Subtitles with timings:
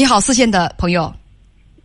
[0.00, 1.12] 你好，四线的朋友。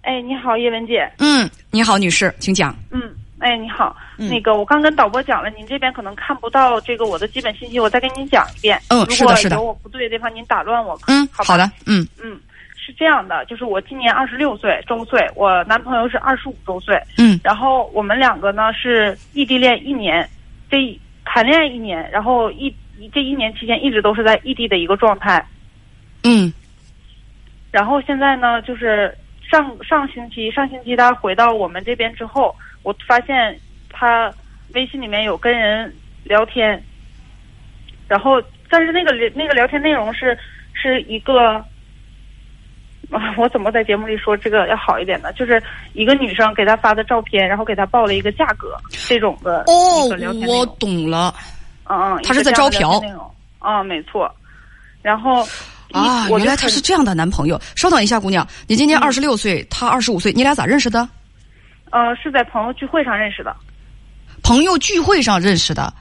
[0.03, 1.05] 哎，你好，叶文姐。
[1.17, 2.73] 嗯，你好，女士，请讲。
[2.89, 3.01] 嗯，
[3.39, 3.93] 哎，你好。
[4.15, 8.79] 那个，我刚跟导播讲了，您这边可能看不到这个我的基本信息，我再跟您讲一遍。
[8.87, 9.57] 嗯，是的，是的。
[9.57, 10.97] 如果有我不对的地方，您打乱我。
[11.07, 11.69] 嗯，好的。
[11.85, 12.39] 嗯嗯，
[12.77, 16.97] 是这样的，就是我今年二十六岁周岁，我男朋友是二十五周岁。
[17.17, 20.25] 嗯，然后我们两个呢是异地恋一年，
[20.71, 20.77] 这
[21.25, 22.73] 谈恋爱一年，然后一
[23.13, 25.45] 这一年期间一直都是在异地的一个状态。
[26.23, 26.51] 嗯，
[27.75, 29.13] 然后现在呢，就是
[29.51, 34.33] 上上星期上星期他回到我们这边之后，我发现他
[34.73, 35.93] 微信里面有跟人
[36.23, 36.81] 聊天，
[38.07, 40.39] 然后但是那个那个聊天内容是
[40.71, 41.55] 是一个
[43.11, 45.33] 啊，我怎么在节目里说这个要好一点呢？
[45.33, 48.77] 就是一个女生给他发的照片，然后给他报了一个价格，
[49.09, 50.07] 这种的哦，
[50.47, 51.35] 我懂了，
[51.89, 53.01] 嗯嗯，他是在招嫖，
[53.59, 54.33] 啊，没错，
[55.01, 55.45] 然后。
[55.91, 57.59] 啊，原来他是这样的男朋友。
[57.75, 61.07] 稍等一下，姑娘，你今年二十六岁，他二十五岁，你俩咋认识的？
[61.91, 63.55] 呃，是在朋友聚会上认识的。
[64.43, 65.93] 朋友聚会上认识的。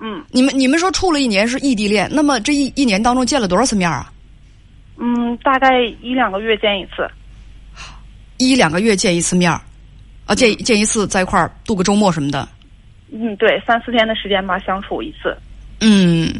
[0.00, 0.24] 嗯。
[0.30, 4.12] 你们你们说处了一年是异地恋，那么这一一年当中见了多少次面啊？
[4.98, 7.08] 嗯，大概一两个月见一次。
[8.38, 9.52] 一两个月见一次面
[10.26, 12.48] 啊，见见一次在一块儿度个周末什么的。
[13.12, 15.36] 嗯，对，三四天的时间吧，相处一次。
[15.80, 16.34] 嗯，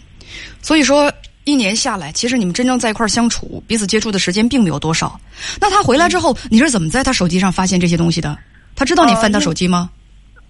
[0.61, 1.13] 所以说。
[1.47, 5.19] 一年下来，其实你们真正在一块儿相处、彼此接触的时间并没有多少。
[5.61, 8.37] 那他回来之后，你是怎么在他手机上发现这些东西的？
[8.75, 9.89] 他知道你翻他手机吗？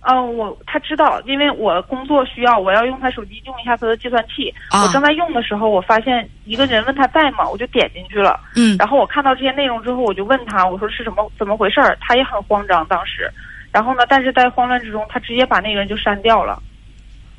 [0.01, 4.49] 呃，我他知道，因为我工作需要，我要用他手机用一下他的计算器。
[4.71, 7.47] 啊我正在用的时候，我发现一个人问他在吗？
[7.47, 8.41] 我就点进去了。
[8.55, 8.77] 嗯。
[8.79, 11.95] 然后我看到这些内容之后，我就问他，我说是什么怎么回事儿？
[12.01, 13.31] 他也很慌张当时。
[13.71, 16.63] 然后呢，但是在慌乱之中，他直接把那个人就删掉了。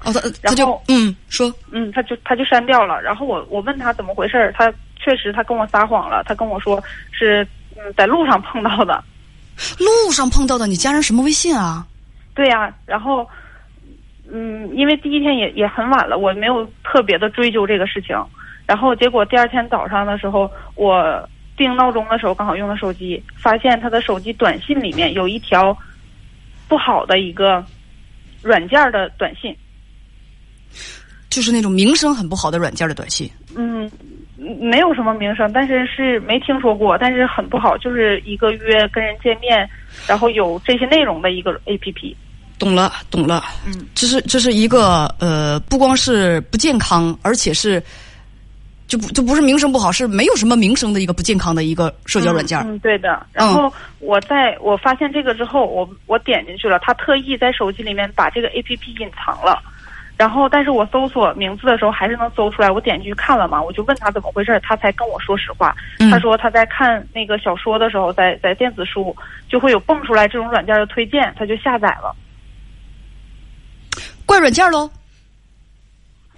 [0.03, 3.01] 哦，他他就嗯说嗯，他就他就删掉了。
[3.01, 6.23] 然后我我问他怎么回事儿，他确实他跟我撒谎了。
[6.25, 6.81] 他跟我说
[7.11, 7.45] 是
[7.75, 9.03] 嗯在路上碰到的，
[9.79, 10.67] 路上碰到的。
[10.67, 11.85] 你加人什么微信啊？
[12.35, 13.27] 对呀，然后
[14.31, 18.15] 嗯，因为第一天也也很晚了，我没有特别的追究这个事情。
[18.67, 21.27] 然后结果第二天早上的时候，我
[21.57, 25.75] 定闹钟的时候刚好用的手机，发现他的手机短信里面有一条
[26.67, 27.65] 不好的一个
[28.43, 29.55] 软件的短信。
[31.29, 33.29] 就是那种名声很不好的软件的短信。
[33.55, 33.89] 嗯，
[34.37, 39.69] 没有什么名声，但是是没听说过，但是很不好，就是一个约跟人见面，
[40.07, 42.15] 然后有这些内容的一个 A P P。
[42.59, 43.43] 懂了，懂了。
[43.67, 47.81] 嗯，这是这是一个呃，不光是不健康，而且是
[48.87, 52.57] 就不就不是名声不好，是没有什么名声的一个不健康的一个社交软件。
[52.61, 53.27] 嗯，对的。
[53.31, 59.61] 然后我在我发现这个之后，我我点进去了，他特意在手机里面把这个 A P P 隐藏了。
[60.17, 62.71] 然后，但是我搜索名字的时候还是能搜出来。
[62.71, 65.75] 我点进去看了嘛，我就问他怎么回事，他才跟我说实话。
[66.09, 69.15] 他说他在看那个小说的时候，在在电子书
[69.47, 72.15] 就会有蹦出来这种软件的推荐，他就下载了。
[74.25, 74.89] 怪软件喽？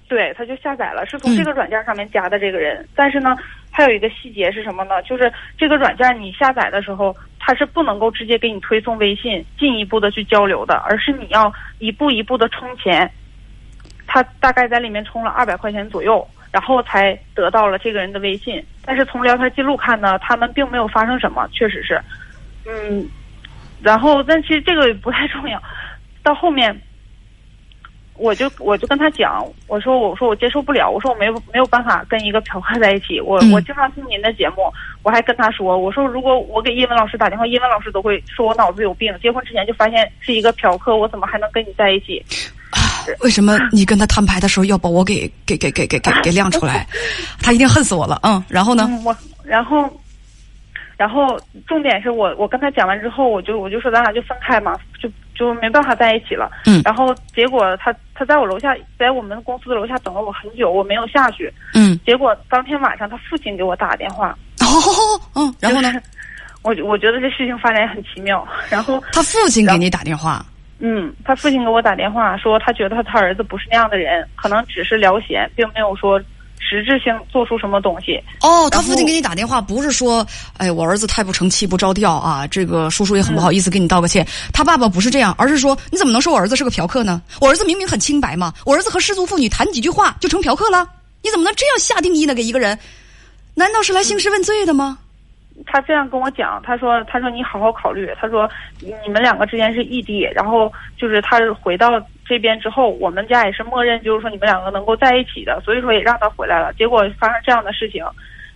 [0.10, 2.86] 对，他就下载了，是从这个软件上面加的这个人。
[2.96, 3.34] 但是呢，
[3.72, 5.02] 还有一个细节是什么呢？
[5.04, 13.10] 就是这个软件你下载的时候，它是不能够直接给你推送微信，进一步的去交流的，而是你要一步一步的充钱。
[14.12, 18.62] 他大概在里面充了二百块钱左右，然后才得到了这个人的微信。
[18.84, 22.02] 但是从聊天记录看呢，他们并没有发生什么，确实是，
[22.66, 23.08] 嗯。
[23.82, 25.62] 然后，但其实这个也不太重要。
[26.22, 26.78] 到后面，
[28.16, 33.22] 我就我就跟他讲，我说我说我接受不了，我说我没有没有办法跟一个嫖客在一起。
[33.22, 39.18] 我我经常听您的节目，我还跟他说，我说如果我给叶文老师打电话，叶文老师都会说我脑子有病。
[39.22, 42.22] 结婚之前就发现是一个嫖客，我怎么还能跟你在一起？
[43.22, 46.88] 为什么你跟他摊牌的时候要把我给给给给给给给亮出来？
[47.42, 48.20] 他一定恨死我了。
[48.24, 48.90] 嗯，然后呢？
[49.04, 49.90] 我然后，
[50.98, 56.50] 然后重点是我我跟他讲完之后，我就我就说咱俩就分开嘛，就就没办法在一起了。
[56.66, 56.82] 嗯。
[56.86, 61.52] 然后结果他他在我楼下，在我们公司的楼下等了我很久，我没有下去。
[61.74, 62.00] 嗯。
[62.06, 64.38] 结果当天晚上他父亲给我打电话。
[64.62, 64.68] 哦，
[65.36, 65.92] 嗯，然后呢？
[66.62, 68.46] 我我觉得这事情发展也很奇妙。
[68.70, 70.46] 然后他父亲给你打电话。
[70.80, 76.18] 嗯，他父亲给我打电话说，他觉得他儿子不是那样的人，可能只是聊闲，并没有说
[76.58, 78.22] 实质性做出什么东西。
[78.42, 80.26] 哦，他父亲给你打电话不是说，
[80.58, 84.26] 哎，我儿子太不成器不着调啊，这个叔叔也很不好意思给你道个歉。
[84.54, 87.22] 他爸爸不是这样，而是说，你怎么能说我儿子是个嫖客呢？
[87.42, 90.88] 我儿子明明很清白嘛，我儿子和失足妇女谈几句话就成嫖客了？
[91.22, 92.34] 你怎么能这样下定义呢？
[92.34, 92.80] 给一个人，
[93.54, 94.98] 难道是来兴师问罪的吗？
[95.66, 98.10] 他这样跟我讲，他说：“他说你好好考虑。
[98.18, 106.74] 他说你们两个之间是异地，然后就是他回到这边之后，我们家也是默认，就是说你们两个能够在一起的，所以说也让他回来了。
[106.74, 108.04] 结果发生这样的事情，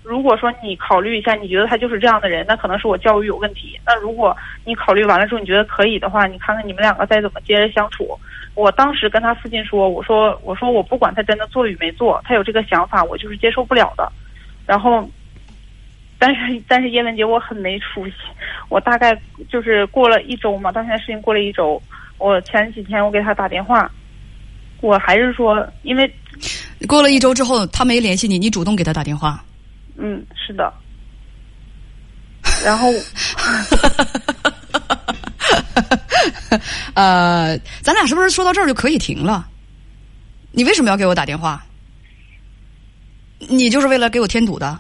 [0.02, 3.80] 如果说你考虑一下，你觉得他就是这样的人，那可能是我教育有问题。
[3.86, 4.36] 那如果
[4.66, 8.18] 你考虑完了之后，你觉得可以的话，你看看你们两个再怎么接着相处。
[8.56, 14.12] 我当时跟他父亲说，我说我说我不管他真的做与没做，他有这个想法，我就是接受不了的。
[14.66, 15.10] 然后，
[16.24, 18.14] 但是但是叶文杰我很没出息，
[18.70, 19.14] 我大概
[19.52, 21.82] 就是过了一周嘛，到现在事情过了一周，
[22.18, 23.92] 我前几天我给他打电话，
[24.80, 26.10] 我还是说，因为
[26.88, 29.44] 过了一周之后他没联系你，你主动给他打电话。
[29.98, 30.74] 嗯，是的。
[32.64, 32.90] 然后，
[36.96, 39.46] 呃，咱俩是不是说到这儿就可以停了？
[40.54, 41.62] 你为什么要给我打电话？
[43.40, 44.80] 你就是为了给我添堵的？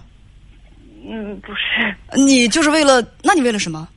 [1.05, 3.05] 嗯，不是，你就是为了？
[3.21, 3.87] 那你为了什么？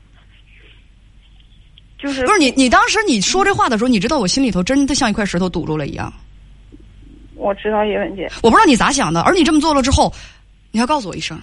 [1.98, 2.50] 就是不是你？
[2.56, 6.12] 你当时你说这话的时候，你知道我心里头真的像一块石头堵住了一样。
[7.36, 10.12] 我知道叶文姐，我不知道你咋想的，而你这么做了之后，
[10.72, 11.40] 你还告诉我一声。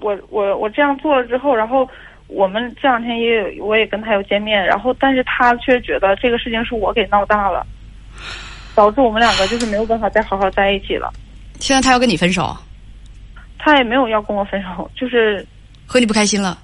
[0.00, 1.88] 我我我这样做了之后，然后
[2.26, 7.66] 我们这两天也有，我也跟他有见面，然后但是他却觉得这个事情是我给闹大了，
[8.74, 11.12] 导致我们两个就是没有办法再好好在一起了。
[11.60, 12.54] 现在他要跟你分手，
[13.64, 15.44] 他也没有要跟我分手，就是
[15.86, 16.58] 和你不开心了。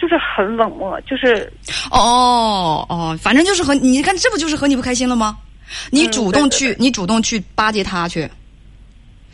[0.00, 1.52] 就是很冷漠，就是
[1.90, 5.36] 哦哦，反正就是和你看，这不就是和你不开心了吗？
[5.90, 8.30] 你主动去，嗯对对你主动去巴结他去，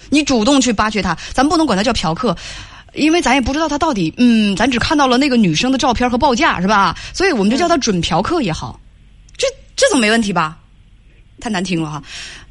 [0.09, 2.35] 你主动去巴结他，咱不能管他叫嫖客。
[2.95, 6.97] 因为咱也不知道他到底，嗯，咱只看到了那个女生的照片和报价，是吧？
[7.13, 8.81] 所以我们就叫他准嫖客也好，
[9.37, 9.47] 这
[9.77, 10.57] 这总没问题吧？
[11.39, 12.03] 太难听了哈。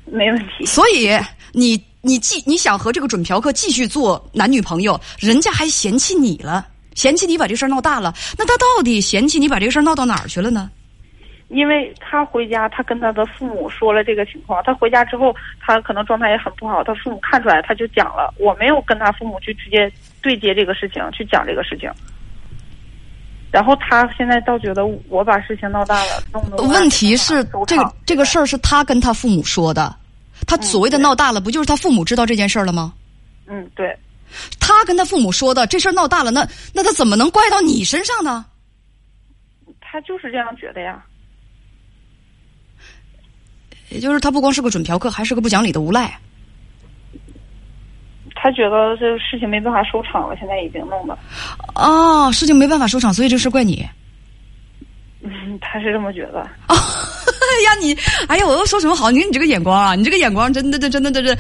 [0.06, 0.66] 没问题。
[0.66, 1.10] 所以
[1.58, 10.70] 你你继你想和这个准嫖客继续做男女朋友，人家还嫌弃你了，嫌弃你把这事儿闹大了，那他到底嫌弃你把这个事儿闹到哪儿去了呢？
[11.50, 14.62] 因为他回家，他跟他的父母说了这个情况。
[14.66, 18.34] 他回家之后，他可能状态也很不好，他父母看出来，他就讲了。
[18.38, 21.90] 我没有跟他父母去直接对接这个事情，去讲这个事情。
[23.50, 29.96] 然后他现在倒觉得我把事情闹大了，弄得问题是这个这个事儿是他跟他父母说的，
[30.48, 32.94] 他所谓的闹大了，不就是他父母知道这件事儿了吗？
[33.46, 33.96] 嗯，对，
[34.60, 38.46] 他跟他父母说的这事儿闹大了，那那他怎么能怪到你身上呢？
[39.80, 41.04] 他就是这样觉得呀。
[43.90, 46.20] 也就是他不光是个准嫖客，还是个不讲理的无赖。
[48.36, 51.18] 他觉得这个事情没办法收场了，现在已经弄的，
[51.74, 53.88] 哦，事情没办法收场，所以这事怪你。
[55.22, 56.48] 嗯，他是这么觉得。
[57.48, 57.98] 哎 呀，你，
[58.28, 59.10] 哎呀，我又说什么好？
[59.10, 61.38] 你你这个眼光啊，你这个眼光真的，真真的，真的，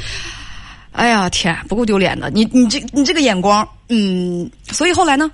[0.91, 2.29] 哎呀天，不够丢脸的。
[2.29, 5.29] 你你这你这个眼光，嗯，所以后来呢？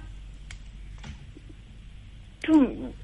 [2.42, 2.54] 就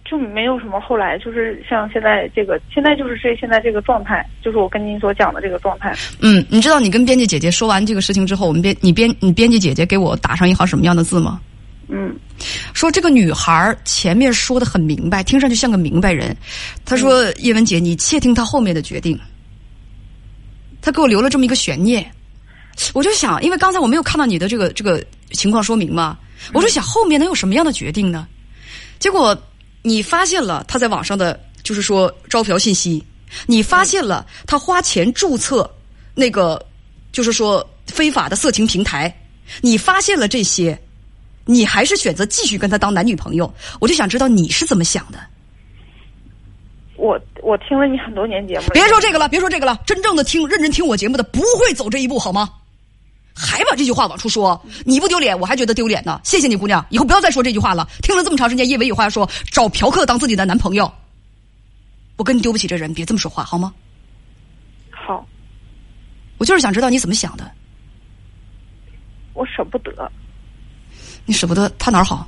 [0.03, 5.95] 就没有什么后来，就是像现在这个，现在就是这现在这个状态，就是我跟您所讲的这个状态。
[6.19, 11.39] 嗯，你知道你跟编辑姐姐说完这个事情之后，我们编你编你编辑姐姐给我打上一行什么样的字吗？
[11.89, 12.15] 嗯。
[12.73, 16.35] 说这个女孩前面说的很明白，听上去像个明白人。
[16.85, 19.19] 她说：“叶文姐，你窃听她后面的决定。”
[20.81, 22.09] 她给我留了这么一个悬念，
[22.93, 26.17] 我就想，因为刚才我没有看到你的这个这个情况说明嘛，
[26.53, 28.25] 我就想后面能有什么样的决定呢？
[28.97, 29.37] 结果
[29.81, 33.03] 你发现了他在网上的就是说招嫖信息，
[33.45, 35.69] 你发现了他花钱注册
[36.15, 36.65] 那个
[37.11, 39.13] 就是说非法的色情平台，
[39.59, 40.79] 你发现了这些，
[41.49, 45.19] 你还是选择继续跟他当男女朋友，我就想知道你是怎么想的。
[46.95, 52.47] 我我听了你很多年节目了，别说这个了，别说这个了，真正的听认真听我节目的不会走这一步，好吗？
[53.33, 56.21] 还把这句话往出说，你不丢脸，我还觉得丢脸呢。
[56.23, 57.89] 谢谢你，姑娘，以后不要再说这句话了。
[58.03, 60.91] 听了这么长时间，叶伟有话说，找嫖客当自己的男朋友，
[62.15, 63.73] 我跟你丢不起这人，别这么说话好吗？
[64.91, 65.25] 好，
[66.37, 67.49] 我就是想知道你怎么想的，
[69.33, 70.11] 我舍不得。
[71.29, 72.27] 你舍不得他哪儿好？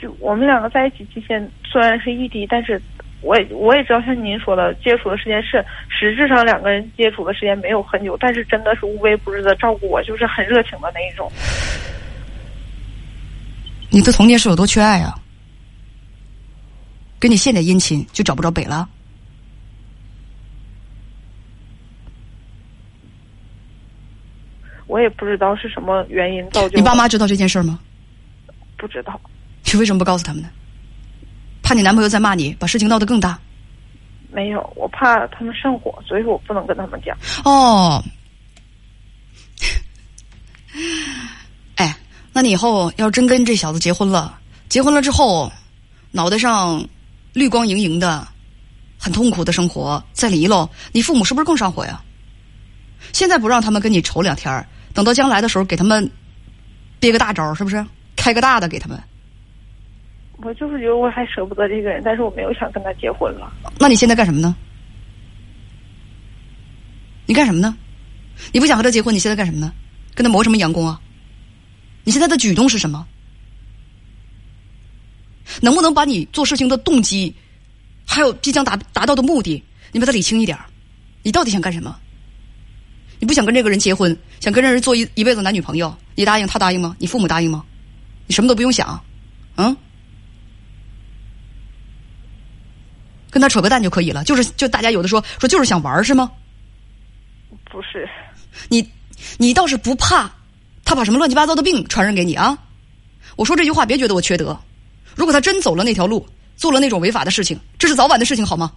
[0.00, 2.80] 就我们两个在一起期间虽然是异地，但是
[3.20, 11.30] 我也我也知道，像您说的，接触的时间是实质上两个人接触的时间没有很久，但是真的是无微不至的照顾我，就是很热情的那一种。
[13.90, 15.14] 你的童年是有多缺爱啊？
[17.20, 18.88] 给你献点殷勤就找不着北了？
[24.88, 26.76] 我也不知道是什么原因造就。
[26.76, 27.78] 你爸妈知道这件事儿吗？
[28.76, 29.20] 不知道，
[29.64, 30.48] 你为什么不告诉他们呢？
[31.62, 33.38] 怕你男朋友再骂你，把事情闹得更大。
[34.30, 37.16] 没有，我怕他们上火，所以说我不能跟他们讲。
[37.44, 38.02] 哦，
[41.76, 41.94] 哎，
[42.32, 45.50] 那你以后要真跟这小子结婚了，结婚了之后，
[46.10, 46.86] 脑袋上
[47.32, 48.26] 绿光莹莹的，
[48.98, 52.00] 很痛苦的生活，再离喽，你父母是不是更上火呀？
[53.12, 56.10] 现在不让他们跟你愁两天儿，等到将来的时候给他们
[56.98, 57.84] 憋个大招，是不是？
[58.16, 59.00] 开个大的给他们。
[60.38, 63.52] 我就是觉得我还舍不得这个人，但是我没有想跟他结婚了。
[63.78, 64.54] 那你现在干什么呢？
[67.26, 67.76] 你干什么呢？
[68.52, 69.72] 你不想和他结婚，你现在干什么呢？
[70.14, 71.00] 跟他磨什么洋工啊？
[72.04, 73.06] 你现在的举动是什么？
[75.60, 77.34] 能不能把你做事情的动机，
[78.06, 80.58] 还有即将达达到的目的，你把它理清一点？
[81.22, 81.98] 你到底想干什么？
[83.20, 85.94] 你不想跟这个人结婚，想跟这人做一一辈子男女朋友？
[86.14, 86.96] 你答应他答应吗？
[86.98, 87.64] 你父母答应吗？
[88.26, 89.02] 你什么都不用想，
[89.56, 89.76] 嗯？
[93.30, 96.30] 跟他扯个蛋就可以了，就是就大家有的说说就是想玩是吗？
[97.70, 98.08] 不是，
[98.68, 98.88] 你
[99.36, 100.30] 你倒是不怕
[100.84, 102.58] 他把什么乱七八糟的病传染给你啊？
[103.36, 104.58] 我说这句话别觉得我缺德，
[105.14, 108.72] 如果他真走了那条路，做了那种违法的事情，这是早晚的事情好吗？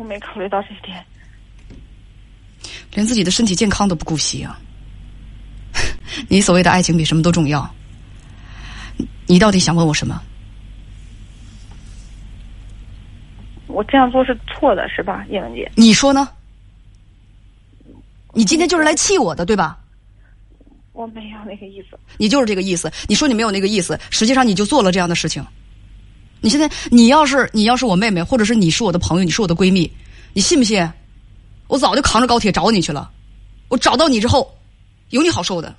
[0.00, 1.04] 我没考虑到这一点。
[2.94, 4.58] 连自己的身体健康都不顾惜啊！
[6.26, 7.70] 你所谓的爱情比什么都重要？
[9.26, 10.22] 你到底想问我什么？
[13.66, 15.70] 我这样做是错的，是吧，叶文姐？
[15.76, 16.26] 你说呢？
[18.32, 19.78] 你今天就是来气我的，对吧？
[20.92, 21.98] 我没有那个意思。
[22.16, 22.90] 你就是这个意思。
[23.06, 25.44] 你说你没有那个意思，实际上你就做了这样的事情。
[26.40, 29.90] 你现在，你要是你要是我妹妹，或者是你是我的朋友，你是我的闺蜜，
[30.32, 30.90] 你信不信？
[31.68, 33.10] 我早就扛着高铁找你去了。
[33.68, 34.52] 我找到你之后，
[35.10, 35.74] 有你好受的。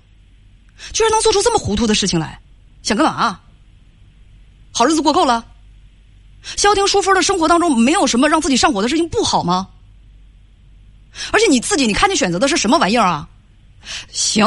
[0.93, 2.39] 居然能做出这么糊涂的事情来，
[2.81, 3.39] 想干嘛？
[4.71, 5.45] 好日子过够了？
[6.43, 9.67] 消停舒服的生活当中，没有什么让自己上火的事情不好吗？
[11.31, 13.27] 而且你自己，你看你选择的是什么玩意儿啊？
[14.11, 14.45] 行，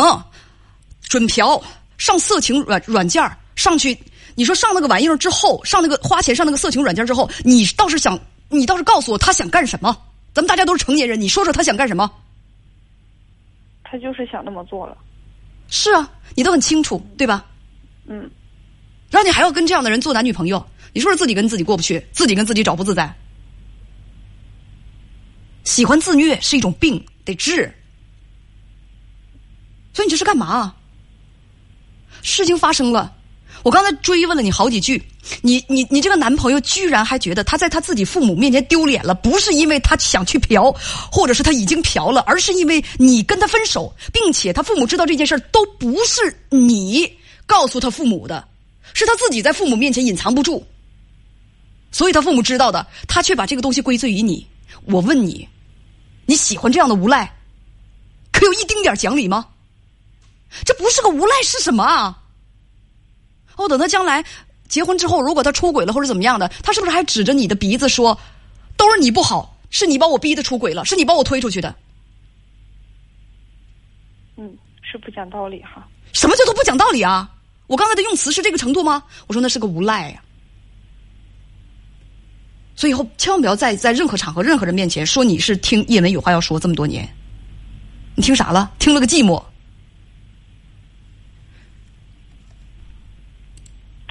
[1.03, 1.63] 准嫖，
[1.99, 3.23] 上色情软软件
[3.55, 3.97] 上去，
[4.35, 9.97] 你说上那个玩意儿之后，上那个花钱上那个色情软件之后，你倒是想，你倒是告诉我他想干什么？
[10.33, 12.11] 咱们大家都是成年人，你说说他想干什么？
[13.85, 14.97] 他就是想那么做了。
[15.69, 17.45] 是啊，你都很清楚，对吧？
[18.07, 18.31] 嗯。
[19.11, 23.15] 然后你还要跟这样的人做男女朋友，你说是自己跟自己过不去，自己跟自己找不自在。
[25.63, 27.73] 喜欢自虐是一种病，得治。
[29.93, 30.75] 所以你这是干嘛？
[32.23, 33.15] 事情发生了，
[33.65, 35.03] 我刚才追问了你好几句，
[35.41, 40.71] 你你你这个男朋友居然还觉得他在他自己父母面前丢脸了，不是因为他想去嫖，
[41.11, 47.11] 或者是他已经嫖了，而是因为你跟他分手，并且他父母知道这件事都不是你
[47.47, 48.47] 告诉他父母的。
[48.93, 50.63] 是他自己在父母面前隐藏不住，
[51.91, 54.47] 所以他父母知道的，他却把这个东西归罪于你。
[54.85, 55.49] 我问你，
[56.27, 57.35] 你喜欢这样的无赖，
[58.31, 59.47] 可有一丁点讲理吗？
[60.67, 62.21] 这不是个无赖是什么啊？
[63.57, 64.25] 哦，等他将来
[64.69, 68.19] 结婚之后，如果他出轨了或者怎么样的，他是不是还指着你的鼻子说，
[68.77, 71.75] 都是你不好，是你把我逼的出轨了，是你把我推出去的？
[74.37, 75.87] 嗯，是不讲道理哈。
[76.13, 77.31] 什么叫做不讲道理啊？
[77.67, 79.03] 我刚才的用词是这个程度吗？
[79.27, 80.23] 我说那是个无赖呀。
[82.77, 87.09] 所以以后千万不要在在任何场合、任何人面前说你是听叶文有话要说这么多年，
[88.17, 88.73] 你听啥了？
[88.81, 89.41] 听了个寂寞。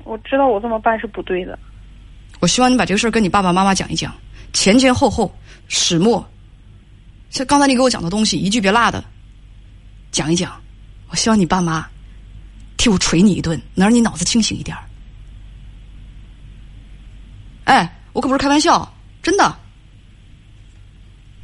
[0.04, 1.58] 我知道我这么办是不对的。
[2.40, 4.14] 我希望你把这个事儿跟你爸爸妈妈讲一讲，
[4.52, 5.34] 前前后后
[5.68, 6.26] 始末，
[7.30, 9.04] 像刚才你给我讲的东西，一句别落的
[10.12, 10.62] 讲一讲。
[11.10, 11.88] 我希望你爸妈。
[12.76, 14.84] 替我捶你一顿，能让你脑子清醒一点儿
[17.64, 19.56] 哎，我可不是开玩笑，真的。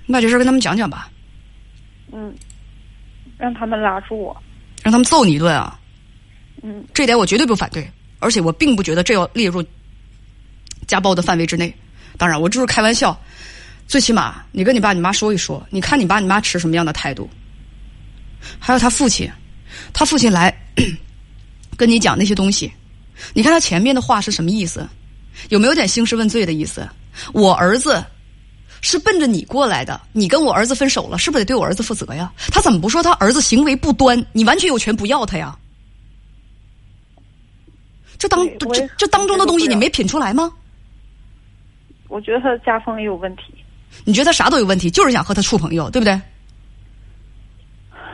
[0.06, 1.10] 你把这事跟他们讲讲吧。
[2.12, 2.36] 嗯，
[3.38, 4.36] 让他们拉住我，
[4.84, 5.80] 让他们揍你一顿啊。
[6.62, 7.90] 嗯，这点我绝对不反对，
[8.20, 9.64] 而且我并不觉得这要列入
[10.88, 11.74] 家暴的范围之内。
[12.18, 13.20] 当然，我就是开玩笑。
[13.88, 17.30] 最起码，你跟你爸你妈说一说，你看你爸你妈持什么样的态度。
[18.60, 19.30] 还有他父亲，
[19.94, 20.56] 他父亲来。
[21.78, 22.70] 跟你讲那些东西，
[23.34, 24.86] 你看他前面的话是什么意思？
[25.48, 26.86] 有没有点兴师问罪的意思？
[27.32, 28.04] 我儿子
[28.82, 32.32] 是奔着你过来的，你跟我儿子分手了，是不是得对我儿子负责呀？
[32.52, 34.26] 他怎么不说他儿子行为不端？
[34.34, 35.58] 你完全有权不要他呀？
[38.20, 40.54] 这当这这当中的东西你没品出来吗？
[42.10, 43.44] 我觉得他的家风也有问题。
[44.04, 46.22] 你觉得他啥都有问题，就是想和他处朋友，对不对？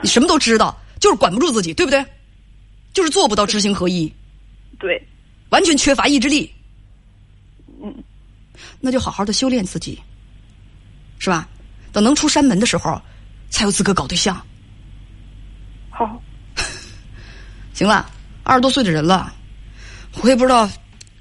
[0.02, 2.06] 你什么都知道，就是管不住自己，对不对？
[2.94, 4.14] 就是做不到知行合一，
[4.80, 5.06] 对，
[5.50, 6.50] 完全缺乏意志力。
[7.82, 7.94] 嗯，
[8.80, 10.00] 那就好好的修炼自己，
[11.20, 11.48] 是吧？
[11.92, 13.02] 等能出山门的时候，
[13.50, 14.40] 才有资格搞对象。
[15.90, 16.22] 好，
[17.74, 18.10] 行了，
[18.44, 19.34] 二十多岁的人了，
[20.22, 20.70] 我也不知道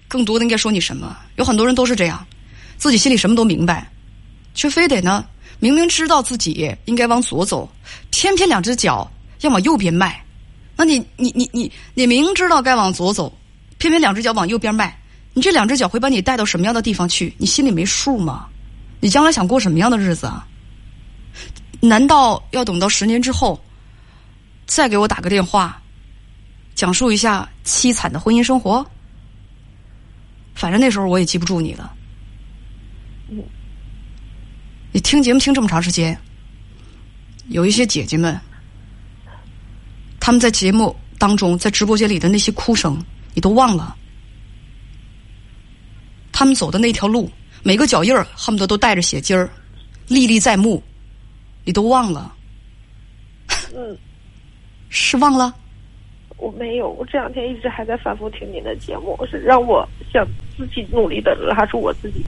[0.09, 1.17] 更多的应该说你什么。
[1.37, 2.27] 有很多人都是这样，
[2.77, 3.91] 自己心里什么都明白，
[4.55, 5.25] 却非得呢，
[5.59, 7.69] 明明知道自己应该往左走，
[8.11, 9.11] 偏偏两只脚
[9.41, 10.23] 要往右边迈。
[10.77, 13.33] 那你你你你你明知道该往左走，
[13.79, 14.97] 偏偏两只脚往右边迈，
[15.33, 17.35] 你这两只脚会把你带到什么样的地方去？
[17.39, 18.47] 你心里没数吗？
[19.01, 20.47] 你将来想过什么样的日子啊？
[21.81, 23.63] 难道要等到十年之后，
[24.67, 25.81] 再给我打个电话，
[26.75, 28.85] 讲述一下凄惨的婚姻生活？
[30.54, 31.93] 反正那时候我也记不住你了。
[34.93, 36.16] 你听节目听这么长时间，
[37.49, 38.38] 有一些姐姐们，
[40.21, 43.04] 他们在节目当中，在直播间里的那些哭声，
[43.35, 43.97] 你都忘了。
[46.31, 47.31] 他们走的那条路，
[47.64, 49.50] 每个脚印儿恨不得都带着血迹儿，
[50.07, 50.83] 历历在目，
[51.64, 52.33] 你都忘了。
[53.75, 53.99] 嗯，
[54.90, 55.52] 是忘了？
[56.37, 60.26] 我没有，我这两天一直还在反复听您的节目，是让我想
[60.57, 62.25] 自己努力的拉住我自己。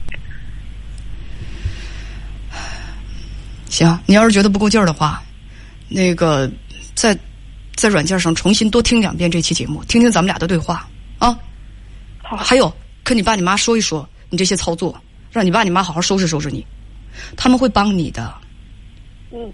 [3.69, 5.21] 行，你要是觉得不够劲儿的话，
[5.87, 6.49] 那个
[6.95, 7.17] 在
[7.75, 10.87] 在软件上重新多听两遍这期节目，听听咱们俩的对话
[11.19, 11.37] 啊。
[12.23, 12.73] 好，还有
[13.03, 14.99] 跟你爸你妈说一说你这些操作，
[15.31, 16.65] 让你爸你妈好好收拾收拾你，
[17.35, 18.33] 他们会帮你的。
[19.31, 19.51] 嗯，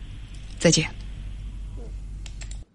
[0.57, 0.88] 再见。